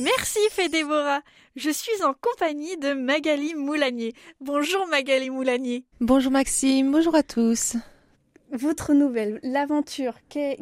Merci 0.00 0.38
Fédéborah. 0.52 1.22
Je 1.56 1.70
suis 1.70 2.04
en 2.04 2.14
compagnie 2.14 2.76
de 2.76 2.92
Magali 2.92 3.56
Moulanier. 3.56 4.14
Bonjour 4.40 4.86
Magali 4.86 5.28
Moulanier. 5.28 5.84
Bonjour 6.00 6.30
Maxime, 6.30 6.92
bonjour 6.92 7.16
à 7.16 7.24
tous. 7.24 7.74
Votre 8.52 8.94
nouvelle, 8.94 9.40
l'aventure, 9.42 10.14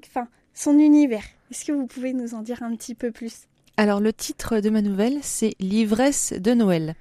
enfin, 0.06 0.28
son 0.54 0.78
univers, 0.78 1.24
est-ce 1.50 1.66
que 1.66 1.72
vous 1.72 1.86
pouvez 1.86 2.14
nous 2.14 2.32
en 2.32 2.40
dire 2.40 2.62
un 2.62 2.74
petit 2.76 2.94
peu 2.94 3.10
plus? 3.10 3.42
Alors 3.76 4.00
le 4.00 4.14
titre 4.14 4.60
de 4.60 4.70
ma 4.70 4.80
nouvelle, 4.80 5.18
c'est 5.20 5.54
L'ivresse 5.60 6.32
de 6.32 6.54
Noël. 6.54 6.94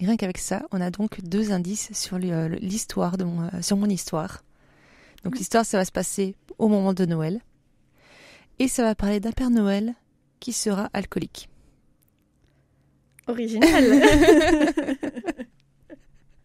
Et 0.00 0.06
rien 0.06 0.16
qu'avec 0.16 0.38
ça, 0.38 0.62
on 0.72 0.80
a 0.80 0.90
donc 0.90 1.20
deux 1.20 1.52
indices 1.52 1.92
sur 1.92 2.16
l'histoire 2.18 3.18
de 3.18 3.24
mon, 3.24 3.42
euh, 3.42 3.60
sur 3.60 3.76
mon 3.76 3.90
histoire. 3.90 4.42
Donc 5.22 5.36
l'histoire, 5.36 5.66
ça 5.66 5.76
va 5.76 5.84
se 5.84 5.92
passer 5.92 6.34
au 6.56 6.68
moment 6.68 6.94
de 6.94 7.04
Noël. 7.04 7.42
Et 8.58 8.68
ça 8.68 8.84
va 8.84 8.94
parler 8.94 9.20
d'un 9.20 9.32
Père 9.32 9.50
Noël 9.50 9.94
qui 10.40 10.54
sera 10.54 10.88
alcoolique. 10.94 11.50
Original. 13.26 13.84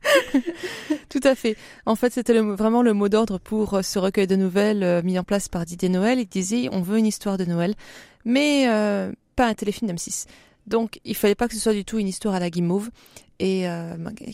Tout 1.10 1.20
à 1.24 1.36
fait. 1.36 1.56
En 1.86 1.96
fait, 1.96 2.14
c'était 2.14 2.40
vraiment 2.40 2.82
le 2.82 2.94
mot 2.94 3.10
d'ordre 3.10 3.40
pour 3.40 3.76
euh, 3.76 3.82
ce 3.82 4.00
recueil 4.00 4.28
de 4.28 4.36
nouvelles 4.36 4.84
euh, 4.84 5.02
mis 5.02 5.20
en 5.20 5.24
place 5.24 5.48
par 5.50 5.66
Didier 5.66 5.90
Noël. 5.90 6.20
Il 6.20 6.28
disait 6.28 6.70
on 6.72 6.82
veut 6.82 6.98
une 6.98 7.06
histoire 7.06 7.38
de 7.38 7.46
Noël, 7.46 7.76
mais 8.26 8.68
euh, 8.68 9.12
pas 9.36 9.48
un 9.48 9.54
téléfilm 9.54 9.92
d'M6. 9.92 10.28
Donc, 10.68 11.00
il 11.04 11.16
fallait 11.16 11.36
pas 11.36 11.48
que 11.48 11.56
ce 11.56 11.60
soit 11.60 11.74
du 11.74 11.84
tout 11.84 11.98
une 11.98 12.08
histoire 12.08 12.36
à 12.36 12.40
la 12.40 12.50
guimauve. 12.50 12.90
Et 13.42 13.66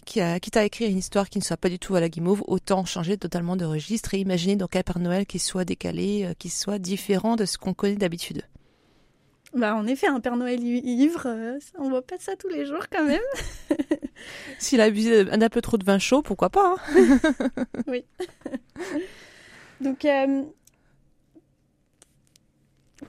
quitte 0.03 0.57
à 0.57 0.65
écrire 0.65 0.89
une 0.89 0.97
histoire 0.97 1.29
qui 1.29 1.37
ne 1.37 1.43
soit 1.43 1.57
pas 1.57 1.69
du 1.69 1.77
tout 1.77 1.95
à 1.95 1.99
la 1.99 2.09
guimauve, 2.09 2.43
autant 2.47 2.85
changer 2.85 3.17
totalement 3.17 3.55
de 3.55 3.63
registre 3.63 4.15
et 4.15 4.17
imaginer 4.17 4.55
donc 4.55 4.75
un 4.75 4.81
Père 4.81 4.97
Noël 4.97 5.27
qui 5.27 5.37
soit 5.37 5.63
décalé, 5.63 6.33
qui 6.39 6.49
soit 6.49 6.79
différent 6.79 7.35
de 7.35 7.45
ce 7.45 7.59
qu'on 7.59 7.75
connaît 7.75 7.97
d'habitude. 7.97 8.41
Bah, 9.53 9.75
en 9.75 9.87
effet, 9.87 10.07
un 10.07 10.19
Père 10.19 10.35
Noël 10.35 10.61
ivre, 10.61 11.23
euh, 11.27 11.59
on 11.77 11.89
voit 11.89 12.01
pas 12.01 12.17
ça 12.19 12.35
tous 12.35 12.49
les 12.49 12.65
jours 12.65 12.87
quand 12.91 13.05
même. 13.05 13.21
S'il 14.59 14.81
a 14.81 14.85
abusé 14.85 15.23
d'un 15.25 15.49
peu 15.49 15.61
trop 15.61 15.77
de 15.77 15.85
vin 15.85 15.99
chaud, 15.99 16.21
pourquoi 16.21 16.49
pas 16.49 16.75
hein 16.75 16.97
Oui. 17.87 18.03
Donc, 19.79 20.03
euh, 20.03 20.43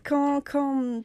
quand, 0.04 0.40
quand, 0.40 1.02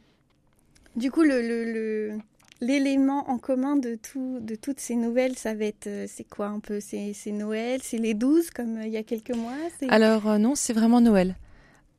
du 0.95 1.09
coup, 1.09 1.23
le, 1.23 2.17
l'élément 2.59 3.29
en 3.29 3.39
commun 3.39 3.77
de, 3.77 3.95
tout, 3.95 4.39
de 4.41 4.55
toutes 4.55 4.79
ces 4.79 4.95
nouvelles, 4.95 5.37
ça 5.37 5.55
va 5.55 5.65
être, 5.65 5.87
euh, 5.87 6.05
c'est 6.07 6.23
quoi 6.23 6.47
un 6.47 6.59
peu? 6.59 6.79
C'est 6.79 7.13
Noël, 7.27 7.79
c'est 7.81 7.97
les 7.97 8.13
douze 8.13 8.51
comme 8.51 8.81
il 8.83 8.91
y 8.91 8.97
a 8.97 9.03
quelques 9.03 9.35
mois 9.35 9.53
Alors 9.89 10.37
non, 10.37 10.53
c'est 10.55 10.73
vraiment 10.73 11.01
Noël. 11.01 11.35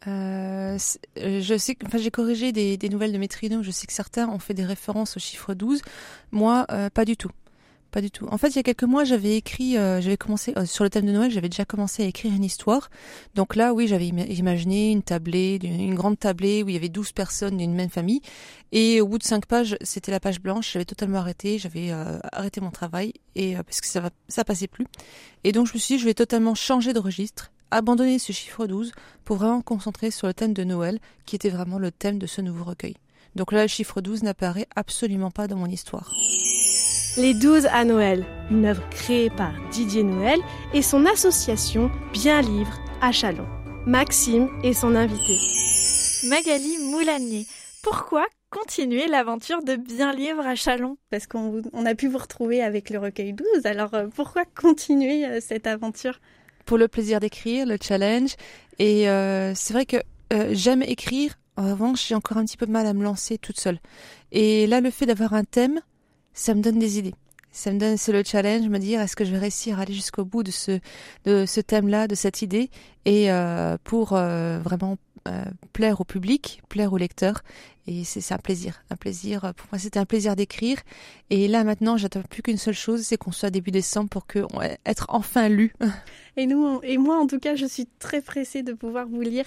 Euh, 0.07 0.79
je 1.17 1.57
sais 1.59 1.75
que, 1.75 1.87
enfin, 1.87 1.99
j'ai 1.99 2.11
corrigé 2.11 2.53
des, 2.53 2.77
des, 2.77 2.89
nouvelles 2.89 3.13
de 3.13 3.19
Métrino. 3.19 3.63
Je 3.63 3.71
sais 3.71 3.87
que 3.87 3.93
certains 3.93 4.29
ont 4.29 4.39
fait 4.39 4.55
des 4.55 4.65
références 4.65 5.17
au 5.17 5.21
chiffre 5.21 5.55
12. 5.55 5.83
Moi, 6.31 6.67
euh, 6.71 6.91
pas 6.91 7.05
du 7.05 7.17
tout. 7.17 7.31
Pas 7.91 8.01
du 8.01 8.11
tout. 8.11 8.27
En 8.31 8.39
fait, 8.39 8.49
il 8.49 8.57
y 8.57 8.59
a 8.59 8.63
quelques 8.63 8.85
mois, 8.85 9.05
j'avais 9.05 9.37
écrit, 9.37 9.77
euh, 9.77 10.01
j'avais 10.01 10.17
commencé 10.17 10.55
euh, 10.57 10.65
sur 10.65 10.83
le 10.83 10.89
thème 10.89 11.05
de 11.05 11.13
Noël, 11.13 11.31
j'avais 11.31 11.51
déjà 11.51 11.67
commencé 11.67 12.03
à 12.03 12.07
écrire 12.07 12.33
une 12.33 12.43
histoire. 12.43 12.89
Donc 13.35 13.55
là, 13.55 13.75
oui, 13.75 13.87
j'avais 13.87 14.07
imaginé 14.07 14.93
une 14.93 15.03
tablée, 15.03 15.59
une 15.63 15.95
grande 15.95 16.19
tablée 16.19 16.63
où 16.63 16.71
il 16.71 16.73
y 16.73 16.79
avait 16.79 16.89
12 16.89 17.13
personnes 17.13 17.59
d'une 17.59 17.75
même 17.75 17.91
famille. 17.91 18.23
Et 18.73 19.03
au 19.03 19.07
bout 19.07 19.19
de 19.19 19.25
cinq 19.25 19.45
pages, 19.45 19.77
c'était 19.83 20.11
la 20.11 20.21
page 20.21 20.41
blanche. 20.41 20.73
J'avais 20.73 20.87
totalement 20.87 21.19
arrêté, 21.19 21.59
j'avais 21.59 21.91
arrêté 22.33 22.63
mon 22.63 22.71
travail 22.71 23.13
et 23.35 23.57
parce 23.57 23.83
que 23.83 23.87
ça, 23.87 24.09
ça 24.27 24.43
passait 24.43 24.69
plus. 24.69 24.87
Et 25.45 25.53
donc 25.53 25.67
je 25.67 25.75
me 25.75 25.79
suis 25.79 25.97
dit, 25.97 26.01
je 26.01 26.07
vais 26.07 26.15
totalement 26.15 26.55
changer 26.55 26.95
de 26.95 26.99
registre 26.99 27.53
abandonner 27.73 28.19
ce 28.19 28.33
chiffre 28.33 28.67
12 28.67 28.93
pour 29.25 29.37
vraiment 29.37 29.63
concentrer 29.63 30.11
sur 30.11 30.27
le 30.27 30.35
thème 30.35 30.53
de 30.53 30.65
Noël, 30.65 30.99
qui 31.27 31.37
était 31.37 31.51
vraiment 31.51 31.79
le 31.79 31.91
thème 31.91 32.19
de 32.19 32.27
ce 32.27 32.41
nouveau 32.41 32.65
recueil. 32.65 32.95
Donc 33.35 33.53
là, 33.53 33.63
le 33.63 33.69
chiffre 33.69 34.01
12 34.01 34.23
n'apparaît 34.23 34.69
absolument 34.77 35.31
pas 35.31 35.49
dans 35.49 35.57
mon 35.57 35.67
histoire. 35.67 36.13
Les 37.17 37.35
12 37.35 37.67
à 37.67 37.85
Noël, 37.85 38.25
une 38.51 38.67
œuvre 38.67 38.89
créée 38.91 39.31
par 39.31 39.53
Didier 39.71 40.03
Noël 40.03 40.41
et 40.73 40.83
son 40.83 41.05
association 41.07 41.91
Bien 42.13 42.41
Livre 42.41 42.79
à 43.01 43.13
Chalon. 43.13 43.47
Maxime 43.87 44.49
est 44.63 44.73
son 44.73 44.95
invité. 44.95 45.37
Magali 46.29 46.79
Moulanier, 46.91 47.47
pourquoi 47.83 48.25
continuer 48.49 49.09
l'aventure 49.09 49.63
de 49.63 49.77
Bien 49.77 50.13
Livre 50.13 50.47
à 50.47 50.55
Chalon? 50.55 50.97
Parce 51.11 51.27
qu'on 51.27 51.63
a 51.85 51.95
pu 51.95 52.09
vous 52.09 52.19
retrouver 52.19 52.63
avec 52.63 52.91
le 52.91 52.99
recueil 52.99 53.33
12, 53.33 53.67
alors 53.67 53.93
euh, 53.95 54.07
pourquoi 54.15 54.45
continuer 54.45 55.27
euh, 55.27 55.41
cette 55.41 55.67
aventure? 55.67 56.21
Pour 56.65 56.79
le 56.79 56.89
plaisir 56.89 57.21
d'écrire, 57.21 57.67
le 57.67 57.77
challenge. 57.81 58.37
Et 58.79 59.09
euh, 59.09 59.55
c'est 59.55 59.73
vrai 59.73 59.87
que 59.87 59.97
euh, 60.33 60.51
j'aime 60.53 60.83
écrire. 60.83 61.39
En 61.57 61.71
revanche, 61.71 62.07
j'ai 62.09 62.15
encore 62.15 62.39
un 62.39 62.45
petit 62.45 62.57
peu 62.57 62.67
de 62.67 62.73
mal 62.73 62.87
à 62.87 62.95
me 62.95 63.03
lancer 63.03 63.39
toute 63.39 63.61
seule. 63.61 63.79
Et 64.31 64.67
là, 64.67 64.81
le 64.81 64.91
fait 64.91 65.07
d'avoir 65.07 65.35
un 65.35 65.45
thème, 65.45 65.81
ça 66.33 66.55
me 66.55 66.63
donne 66.63 66.79
des 66.79 66.99
idées. 66.99 67.15
Ça 67.51 67.71
me 67.71 67.79
donne, 67.79 67.99
c'est 67.99 68.13
le 68.13 68.23
challenge, 68.25 68.67
me 68.69 68.79
dire 68.79 69.01
est-ce 69.01 69.15
que 69.15 69.27
je 69.27 69.31
vais 69.31 69.39
réussir 69.39 69.79
à 69.79 69.83
aller 69.83 69.93
jusqu'au 69.93 70.25
bout 70.25 70.43
de 70.43 70.51
ce, 70.51 70.79
de 71.27 71.45
ce 71.45 71.61
thème-là, 71.61 72.09
de 72.09 72.15
cette 72.15 72.41
idée, 72.41 72.71
et 73.05 73.31
euh, 73.31 73.77
pour 73.85 74.15
vraiment 74.15 74.97
euh, 75.29 75.45
plaire 75.73 76.01
au 76.01 76.05
public, 76.05 76.63
plaire 76.69 76.93
au 76.93 76.97
lecteur. 76.97 77.43
Et 77.87 78.05
c'est 78.05 78.33
un 78.33 78.39
plaisir, 78.39 78.85
un 78.91 78.97
plaisir. 78.97 79.53
Pour 79.57 79.69
moi, 79.73 79.79
c'était 79.79 79.99
un 79.99 80.05
plaisir 80.05 80.37
d'écrire. 80.37 80.79
Et 81.31 81.49
là, 81.49 81.65
maintenant, 81.65 81.97
j'attends 81.97 82.23
plus 82.23 82.43
qu'une 82.43 82.59
seule 82.59 82.75
chose, 82.75 83.03
c'est 83.03 83.17
qu'on 83.17 83.33
soit 83.33 83.51
début 83.51 83.73
décembre 83.73 84.09
pour 84.09 84.27
que 84.27 84.41
être 84.87 85.07
enfin 85.09 85.49
lu. 85.49 85.75
Et 86.37 86.47
nous, 86.47 86.81
et 86.83 86.97
moi, 86.97 87.19
en 87.19 87.27
tout 87.27 87.39
cas, 87.39 87.57
je 87.57 87.67
suis 87.67 87.87
très 87.99 88.23
pressée 88.23 88.63
de 88.63 88.73
pouvoir 88.73 89.07
vous 89.07 89.21
lire. 89.21 89.45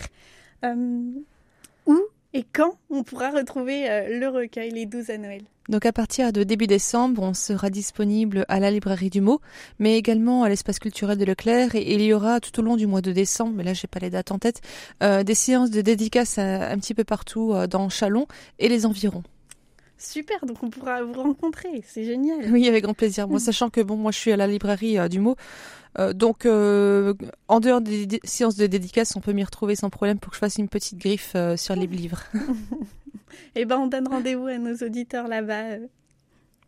où 0.63 1.99
et 2.35 2.43
quand 2.51 2.77
on 2.89 3.03
pourra 3.03 3.31
retrouver 3.31 3.89
euh, 3.89 4.19
le 4.19 4.27
recueil 4.27 4.69
Les 4.69 4.85
12 4.85 5.09
à 5.09 5.17
Noël? 5.17 5.43
Donc 5.69 5.85
à 5.85 5.91
partir 5.91 6.31
de 6.31 6.43
début 6.43 6.67
décembre, 6.67 7.21
on 7.21 7.33
sera 7.33 7.69
disponible 7.69 8.45
à 8.47 8.59
la 8.59 8.71
librairie 8.71 9.09
du 9.09 9.21
mot, 9.21 9.41
mais 9.79 9.97
également 9.97 10.43
à 10.43 10.49
l'espace 10.49 10.79
culturel 10.79 11.17
de 11.17 11.25
Leclerc 11.25 11.75
et 11.75 11.93
il 11.93 12.01
y 12.01 12.13
aura 12.13 12.39
tout 12.39 12.59
au 12.59 12.63
long 12.63 12.75
du 12.75 12.87
mois 12.87 13.01
de 13.01 13.11
décembre, 13.11 13.53
mais 13.55 13.63
là 13.63 13.73
j'ai 13.73 13.87
pas 13.87 13.99
les 13.99 14.09
dates 14.09 14.31
en 14.31 14.39
tête, 14.39 14.61
euh, 15.03 15.23
des 15.23 15.35
séances 15.35 15.71
de 15.71 15.81
dédicaces 15.81 16.37
un 16.37 16.77
petit 16.77 16.93
peu 16.93 17.03
partout 17.03 17.53
euh, 17.53 17.67
dans 17.67 17.89
Chalon 17.89 18.27
et 18.59 18.69
les 18.69 18.85
environs. 18.85 19.23
Super, 19.97 20.45
donc 20.45 20.61
on 20.61 20.69
pourra 20.69 21.03
vous 21.03 21.13
rencontrer, 21.13 21.81
c'est 21.87 22.03
génial. 22.03 22.51
Oui, 22.51 22.67
avec 22.67 22.83
grand 22.83 22.93
plaisir. 22.93 23.29
Moi, 23.29 23.39
sachant 23.41 23.69
que 23.69 23.79
bon, 23.79 23.95
moi 23.95 24.11
je 24.11 24.17
suis 24.17 24.31
à 24.31 24.37
la 24.37 24.45
librairie 24.45 24.97
du 25.09 25.19
mot, 25.19 25.35
euh, 25.99 26.13
donc, 26.13 26.45
euh, 26.45 27.13
en 27.47 27.59
dehors 27.59 27.81
des, 27.81 28.19
séances 28.23 28.55
de 28.55 28.67
dédicace, 28.67 29.15
on 29.15 29.21
peut 29.21 29.33
m'y 29.33 29.43
retrouver 29.43 29.75
sans 29.75 29.89
problème 29.89 30.19
pour 30.19 30.31
que 30.31 30.35
je 30.35 30.39
fasse 30.39 30.57
une 30.57 30.67
petite 30.67 30.97
griffe 30.97 31.33
euh, 31.35 31.57
sur 31.57 31.75
les 31.75 31.87
livres. 31.87 32.23
Eh 33.55 33.65
ben, 33.65 33.77
on 33.77 33.87
donne 33.87 34.07
rendez-vous 34.07 34.47
à 34.47 34.57
nos 34.57 34.75
auditeurs 34.75 35.27
là-bas. 35.27 35.77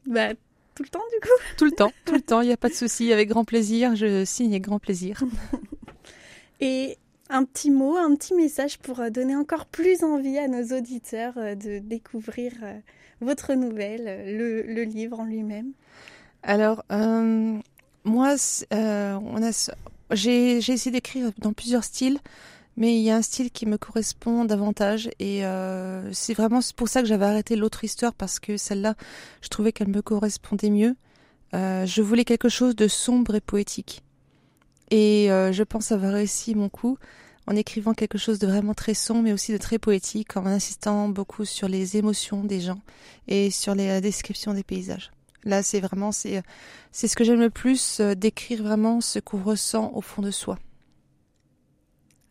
Bah, 0.06 0.34
tout 0.76 0.84
le 0.84 0.90
temps, 0.90 1.04
du 1.14 1.20
coup 1.22 1.36
Tout 1.58 1.66
le 1.66 1.72
temps, 1.72 1.92
tout 2.06 2.14
le 2.16 2.22
temps, 2.22 2.42
il 2.42 2.48
n'y 2.48 2.54
a 2.54 2.58
pas 2.58 2.70
de 2.70 2.74
souci. 2.74 3.12
Avec 3.12 3.30
grand 3.30 3.46
plaisir, 3.46 3.96
je 3.96 4.26
signe 4.26 4.52
avec 4.52 4.64
grand 4.64 4.80
plaisir. 4.80 5.24
Et 6.60 6.98
un 7.30 7.44
petit 7.44 7.72
mot, 7.72 7.98
un 7.98 8.16
petit 8.16 8.34
message 8.34 8.80
pour 8.80 9.12
donner 9.12 9.36
encore 9.36 9.66
plus 9.66 10.04
envie 10.04 10.38
à 10.38 10.48
nos 10.48 10.78
auditeurs 10.78 11.34
de 11.36 11.80
découvrir 11.80 12.54
votre 13.22 13.54
nouvelle, 13.54 14.38
le, 14.38 14.62
le 14.62 14.84
livre 14.84 15.20
en 15.20 15.26
lui-même 15.26 15.72
Alors, 16.42 16.84
moi, 18.08 18.36
euh, 18.74 19.20
on 19.22 19.44
a, 19.44 19.52
j'ai, 20.12 20.58
essayé 20.58 20.92
d'écrire 20.92 21.32
dans 21.40 21.54
plusieurs 21.54 21.84
styles, 21.84 22.20
mais 22.78 22.96
il 22.96 23.02
y 23.02 23.10
a 23.10 23.16
un 23.16 23.22
style 23.22 23.52
qui 23.52 23.66
me 23.66 23.78
correspond 23.78 24.46
davantage 24.46 25.10
et 25.20 25.46
euh, 25.46 26.12
c'est 26.14 26.34
vraiment 26.34 26.60
pour 26.76 26.88
ça 26.88 27.02
que 27.02 27.08
j'avais 27.08 27.26
arrêté 27.26 27.56
l'autre 27.56 27.84
histoire 27.84 28.14
parce 28.14 28.40
que 28.40 28.56
celle-là, 28.56 28.96
je 29.42 29.50
trouvais 29.50 29.72
qu'elle 29.72 29.90
me 29.90 30.02
correspondait 30.02 30.70
mieux. 30.70 30.96
Euh, 31.54 31.86
je 31.86 32.02
voulais 32.02 32.26
quelque 32.26 32.50
chose 32.50 32.76
de 32.76 32.88
sombre 32.88 33.36
et 33.36 33.42
poétique. 33.42 34.04
Et 34.90 35.28
je 35.28 35.64
pense 35.64 35.92
avoir 35.92 36.14
réussi 36.14 36.56
mon 36.56 36.70
coup 36.70 36.98
en 37.46 37.58
écrivant 37.58 37.94
quelque 37.94 38.18
chose 38.18 38.40
de 38.40 38.48
vraiment 38.48 38.74
très 38.74 38.94
sombre 38.94 39.24
mais 39.24 39.34
aussi 39.34 39.52
de 39.52 39.58
très 39.58 39.80
poétique 39.80 40.38
en 40.38 40.46
insistant 40.46 41.10
beaucoup 41.10 41.44
sur 41.44 41.68
les 41.68 41.98
émotions 41.98 42.46
des 42.46 42.62
gens 42.62 42.80
et 43.28 43.52
sur 43.52 43.76
les 43.76 44.00
descriptions 44.00 44.54
des 44.54 44.64
paysages. 44.64 45.12
Là, 45.48 45.64
c'est 45.64 45.80
vraiment, 45.80 46.12
c'est, 46.12 46.44
c'est 46.92 47.08
ce 47.08 47.16
que 47.16 47.24
j'aime 47.24 47.40
le 47.40 47.50
plus, 47.50 48.02
euh, 48.02 48.16
d'écrire 48.16 48.62
vraiment 48.64 49.00
ce 49.00 49.20
qu'on 49.20 49.42
ressent 49.42 49.92
au 49.94 50.02
fond 50.02 50.22
de 50.22 50.30
soi. 50.30 50.60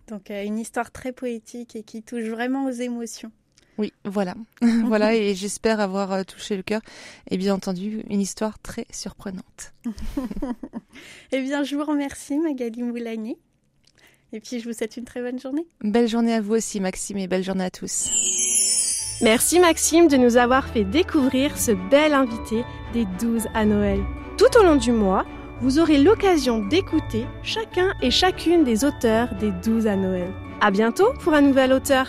Donc, 0.08 0.30
euh, 0.30 0.44
une 0.44 0.58
histoire 0.58 0.90
très 0.92 1.12
poétique 1.12 1.76
et 1.76 1.82
qui 1.82 2.02
touche 2.02 2.24
vraiment 2.24 2.66
aux 2.66 2.70
émotions. 2.70 3.32
Oui, 3.78 3.92
voilà. 4.04 4.34
voilà, 4.84 5.14
et 5.14 5.34
j'espère 5.34 5.80
avoir 5.80 6.12
euh, 6.12 6.22
touché 6.22 6.56
le 6.56 6.62
cœur. 6.62 6.80
Et 7.30 7.36
bien 7.36 7.54
entendu, 7.54 8.04
une 8.08 8.20
histoire 8.20 8.58
très 8.58 8.86
surprenante. 8.90 9.74
eh 11.32 11.42
bien, 11.42 11.62
je 11.62 11.76
vous 11.76 11.84
remercie, 11.84 12.38
Magali 12.38 12.82
Moulanier. 12.82 13.36
Et 14.32 14.40
puis, 14.40 14.60
je 14.60 14.68
vous 14.68 14.74
souhaite 14.74 14.96
une 14.96 15.04
très 15.04 15.20
bonne 15.20 15.38
journée. 15.38 15.66
Belle 15.82 16.08
journée 16.08 16.34
à 16.34 16.40
vous 16.40 16.54
aussi, 16.54 16.80
Maxime, 16.80 17.18
et 17.18 17.28
belle 17.28 17.44
journée 17.44 17.64
à 17.64 17.70
tous. 17.70 18.10
Merci, 19.22 19.60
Maxime, 19.60 20.08
de 20.08 20.16
nous 20.16 20.36
avoir 20.36 20.68
fait 20.68 20.84
découvrir 20.84 21.56
ce 21.56 21.72
bel 21.90 22.12
invité 22.12 22.64
des 22.92 23.06
12 23.18 23.46
à 23.54 23.64
Noël. 23.64 24.00
Tout 24.36 24.58
au 24.58 24.62
long 24.62 24.76
du 24.76 24.92
mois, 24.92 25.24
vous 25.60 25.78
aurez 25.78 25.98
l'occasion 25.98 26.58
d'écouter 26.58 27.26
chacun 27.42 27.94
et 28.02 28.10
chacune 28.10 28.64
des 28.64 28.84
auteurs 28.84 29.28
des 29.40 29.50
12 29.50 29.86
à 29.86 29.96
Noël. 29.96 30.30
À 30.60 30.70
bientôt 30.70 31.12
pour 31.20 31.34
un 31.34 31.40
nouvel 31.40 31.72
auteur. 31.72 32.08